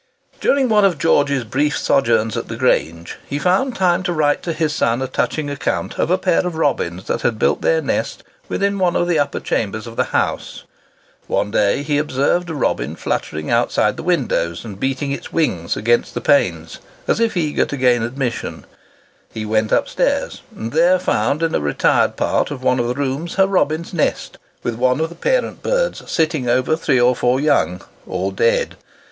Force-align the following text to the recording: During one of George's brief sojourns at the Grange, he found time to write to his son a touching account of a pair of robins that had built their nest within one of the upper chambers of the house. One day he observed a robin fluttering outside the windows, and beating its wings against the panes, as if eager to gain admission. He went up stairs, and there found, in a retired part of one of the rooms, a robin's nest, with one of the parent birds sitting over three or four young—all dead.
During 0.39 0.67
one 0.67 0.83
of 0.83 0.97
George's 0.97 1.43
brief 1.43 1.77
sojourns 1.77 2.35
at 2.35 2.47
the 2.47 2.55
Grange, 2.55 3.17
he 3.27 3.37
found 3.37 3.75
time 3.75 4.01
to 4.01 4.11
write 4.13 4.41
to 4.41 4.51
his 4.51 4.73
son 4.73 4.99
a 4.99 5.07
touching 5.07 5.47
account 5.47 5.99
of 5.99 6.09
a 6.09 6.17
pair 6.17 6.39
of 6.43 6.55
robins 6.55 7.03
that 7.05 7.21
had 7.21 7.37
built 7.37 7.61
their 7.61 7.83
nest 7.83 8.23
within 8.49 8.79
one 8.79 8.95
of 8.95 9.07
the 9.07 9.19
upper 9.19 9.39
chambers 9.39 9.85
of 9.85 9.97
the 9.97 10.05
house. 10.05 10.63
One 11.27 11.51
day 11.51 11.83
he 11.83 11.99
observed 11.99 12.49
a 12.49 12.55
robin 12.55 12.95
fluttering 12.95 13.51
outside 13.51 13.95
the 13.95 14.01
windows, 14.01 14.65
and 14.65 14.79
beating 14.79 15.11
its 15.11 15.31
wings 15.31 15.77
against 15.77 16.15
the 16.15 16.19
panes, 16.19 16.79
as 17.07 17.19
if 17.19 17.37
eager 17.37 17.65
to 17.65 17.77
gain 17.77 18.01
admission. 18.01 18.65
He 19.31 19.45
went 19.45 19.71
up 19.71 19.87
stairs, 19.87 20.41
and 20.55 20.71
there 20.71 20.97
found, 20.97 21.43
in 21.43 21.53
a 21.53 21.59
retired 21.61 22.15
part 22.15 22.49
of 22.49 22.63
one 22.63 22.79
of 22.79 22.87
the 22.87 22.95
rooms, 22.95 23.37
a 23.37 23.47
robin's 23.47 23.93
nest, 23.93 24.39
with 24.63 24.73
one 24.73 24.99
of 24.99 25.09
the 25.09 25.15
parent 25.15 25.61
birds 25.61 26.01
sitting 26.09 26.49
over 26.49 26.75
three 26.75 26.99
or 26.99 27.15
four 27.15 27.39
young—all 27.39 28.31
dead. 28.31 28.75